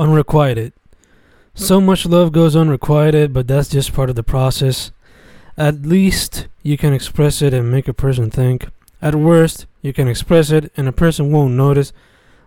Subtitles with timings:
[0.00, 0.72] Unrequited.
[1.54, 1.84] So mm.
[1.84, 4.92] much love goes unrequited, but that's just part of the process.
[5.58, 8.68] At least you can express it and make a person think.
[9.02, 11.92] At worst, you can express it and a person won't notice,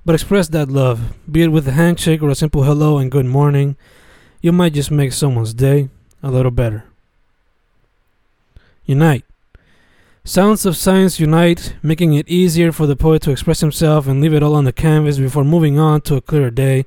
[0.04, 3.28] but express that love, be it with a handshake or a simple hello and good
[3.28, 3.76] morning.
[4.42, 5.90] You might just make someone's day
[6.24, 6.86] a little better.
[8.88, 9.26] Unite.
[10.24, 14.34] Sounds of science unite, making it easier for the poet to express himself and leave
[14.34, 16.86] it all on the canvas before moving on to a clearer day,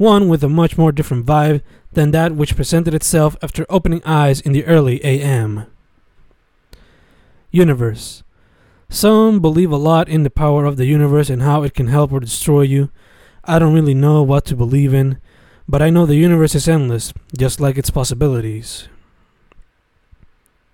[0.00, 1.60] one with a much more different vibe
[1.92, 5.66] than that which presented itself after opening eyes in the early AM.
[7.50, 8.22] Universe.
[8.88, 12.12] Some believe a lot in the power of the universe and how it can help
[12.12, 12.88] or destroy you.
[13.44, 15.18] I don't really know what to believe in,
[15.68, 18.88] but I know the universe is endless, just like its possibilities.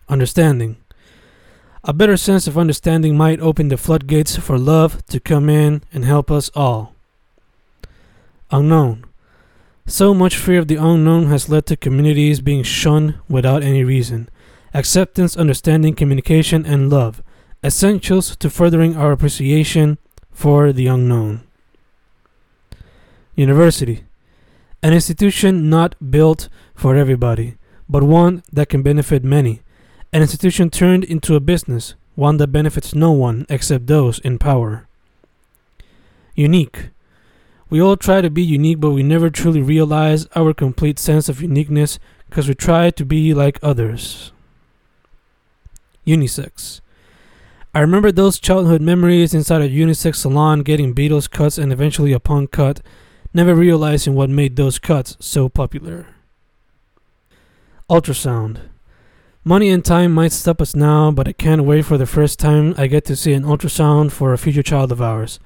[0.09, 0.77] Understanding.
[1.83, 6.05] A better sense of understanding might open the floodgates for love to come in and
[6.05, 6.95] help us all.
[8.53, 9.05] Unknown.
[9.89, 14.29] So much fear of the unknown has led to communities being shunned without any reason.
[14.75, 17.23] Acceptance, understanding, communication, and love,
[17.63, 19.99] essentials to furthering our appreciation
[20.33, 21.45] for the unknown.
[23.37, 24.03] University.
[24.83, 27.57] An institution not built for everybody,
[27.89, 29.63] but one that can benefit many.
[30.13, 34.89] An institution turned into a business, one that benefits no one except those in power.
[36.35, 36.91] Unique.
[37.69, 41.43] We all try to be unique, but we never truly realize our complete sense of
[41.43, 44.33] uniqueness because we try to be like others.
[46.07, 46.81] Unisex.
[47.75, 52.21] I remember those childhood memories inside a unisex salon getting Beatles cuts and eventually a
[52.21, 52.81] punk cut,
[53.35, 56.07] never realizing what made those cuts so popular.
[57.91, 58.61] Ultrasound.
[59.45, 62.75] Money and time might stop us now, but I can't wait for the first time
[62.79, 65.39] I get to see an ultrasound for a future child of ours.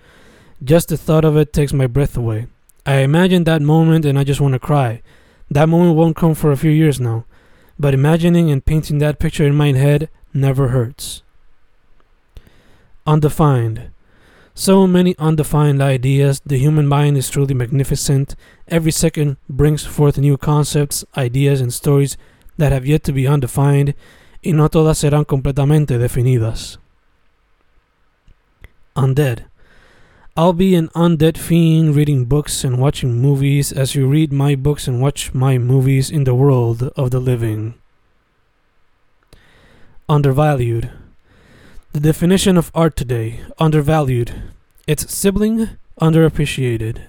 [0.62, 2.46] Just the thought of it takes my breath away.
[2.84, 5.02] I imagine that moment and I just want to cry.
[5.50, 7.24] That moment won't come for a few years now,
[7.78, 11.22] but imagining and painting that picture in my head never hurts.
[13.06, 13.90] Undefined.
[14.54, 16.42] So many undefined ideas.
[16.44, 18.36] The human mind is truly magnificent.
[18.68, 22.16] Every second brings forth new concepts, ideas, and stories
[22.58, 23.94] that have yet to be undefined,
[24.44, 26.78] y no todas serán completamente definidas.
[28.94, 29.49] Undead.
[30.40, 34.88] I'll be an undead fiend reading books and watching movies as you read my books
[34.88, 37.74] and watch my movies in the world of the living.
[40.08, 40.90] Undervalued.
[41.92, 44.32] The definition of art today undervalued.
[44.86, 47.02] Its sibling underappreciated.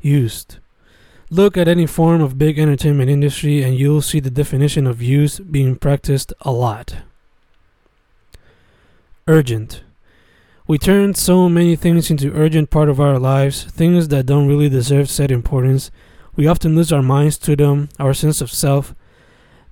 [0.00, 0.58] Used.
[1.30, 5.38] Look at any form of big entertainment industry and you'll see the definition of use
[5.38, 6.96] being practiced a lot.
[9.28, 9.84] Urgent.
[10.70, 14.68] We turn so many things into urgent part of our lives, things that don't really
[14.68, 15.90] deserve said importance.
[16.36, 18.94] We often lose our minds to them, our sense of self.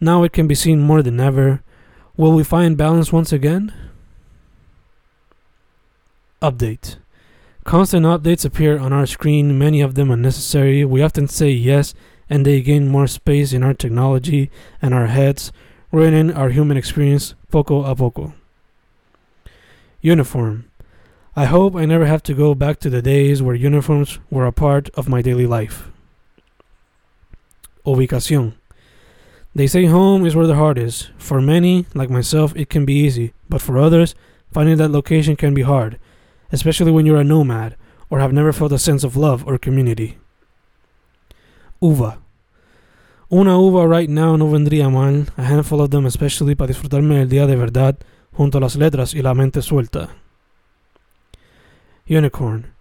[0.00, 1.62] Now it can be seen more than ever.
[2.16, 3.72] Will we find balance once again?
[6.42, 6.96] Update.
[7.62, 10.84] Constant updates appear on our screen, many of them unnecessary.
[10.84, 11.94] We often say yes,
[12.28, 14.50] and they gain more space in our technology
[14.82, 15.52] and our heads,
[15.92, 18.34] ruining our human experience poco a poco.
[20.00, 20.67] Uniform.
[21.38, 24.50] I hope I never have to go back to the days where uniforms were a
[24.50, 25.88] part of my daily life.
[27.86, 28.54] Ubicación.
[29.54, 31.10] They say home is where the heart is.
[31.16, 34.16] For many, like myself, it can be easy, but for others,
[34.50, 36.00] finding that location can be hard,
[36.50, 37.76] especially when you're a nomad
[38.10, 40.18] or have never felt a sense of love or community.
[41.80, 42.18] Uva.
[43.30, 47.28] Una uva right now no vendría mal, a handful of them especially para disfrutarme el
[47.28, 47.96] día de verdad,
[48.32, 50.08] junto a las letras y la mente suelta.
[52.08, 52.72] Unicorn.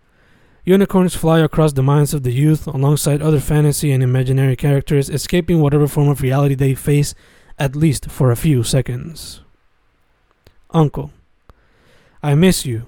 [0.63, 5.59] Unicorns fly across the minds of the youth alongside other fantasy and imaginary characters, escaping
[5.59, 7.13] whatever form of reality they face,
[7.59, 9.41] at least for a few seconds.
[10.71, 11.11] Uncle.
[12.23, 12.88] I miss you.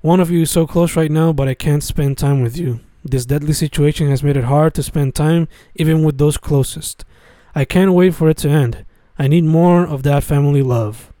[0.00, 2.78] One of you is so close right now, but I can't spend time with you.
[3.04, 7.04] This deadly situation has made it hard to spend time even with those closest.
[7.52, 8.84] I can't wait for it to end.
[9.18, 11.12] I need more of that family love.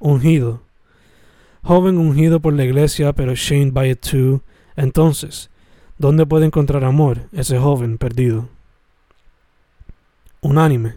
[0.00, 0.60] Ungido.
[1.68, 4.40] Joven ungido por la iglesia, pero shamed by it too.
[4.74, 5.50] Entonces,
[5.98, 8.48] ¿dónde puede encontrar amor ese joven perdido?
[10.40, 10.96] Unánime.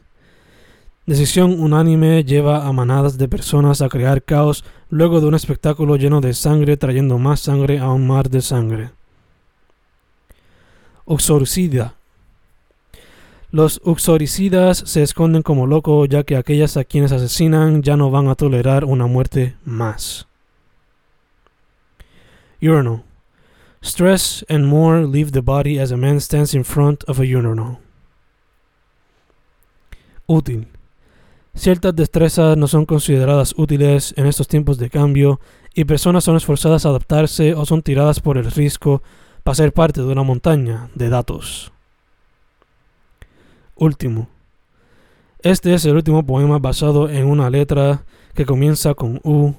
[1.05, 6.21] Decisión unánime lleva a manadas de personas a crear caos luego de un espectáculo lleno
[6.21, 8.91] de sangre trayendo más sangre a un mar de sangre.
[11.03, 11.95] Uxoricida.
[13.51, 18.29] Los uxoricidas se esconden como locos ya que aquellas a quienes asesinan ya no van
[18.29, 20.30] a tolerar una muerte más.
[22.61, 23.03] Urinal.
[23.81, 27.79] Stress and more leave the body as a man stands in front of a urinal.
[30.27, 30.67] Útil.
[31.55, 35.41] Ciertas destrezas no son consideradas útiles en estos tiempos de cambio
[35.73, 39.01] y personas son esforzadas a adaptarse o son tiradas por el riesgo
[39.43, 41.71] para ser parte de una montaña de datos.
[43.75, 44.29] Último.
[45.39, 48.05] Este es el último poema basado en una letra
[48.35, 49.55] que comienza con U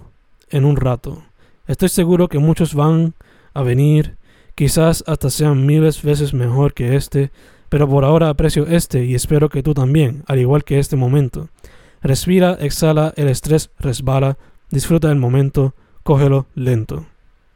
[0.49, 1.25] en un rato.
[1.67, 3.15] Estoy seguro que muchos van
[3.55, 4.17] a venir,
[4.55, 7.31] quizás hasta sean miles veces mejor que este,
[7.69, 11.49] pero por ahora aprecio este y espero que tú también, al igual que este momento.
[12.03, 14.37] Respira, exhala, el estrés resbala,
[14.71, 17.07] disfruta del momento, cógelo lento.